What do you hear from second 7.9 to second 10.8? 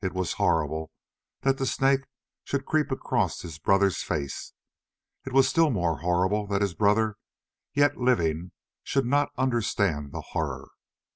living, should not understand the horror.